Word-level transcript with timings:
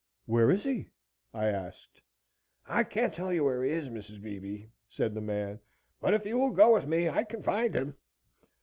"Where 0.25 0.49
is 0.49 0.63
he?" 0.63 0.87
I 1.31 1.49
asked. 1.49 2.01
"I 2.65 2.83
can't 2.83 3.13
tell 3.13 3.31
you 3.31 3.43
where 3.43 3.63
he 3.63 3.69
is, 3.69 3.87
Mrs. 3.89 4.19
Beebe," 4.19 4.69
said 4.89 5.13
the 5.13 5.21
man, 5.21 5.59
"but 5.99 6.15
if 6.15 6.25
you 6.25 6.39
will 6.39 6.49
go 6.49 6.73
with 6.73 6.87
me 6.87 7.07
I 7.07 7.23
can 7.23 7.43
find 7.43 7.75
him." 7.75 7.95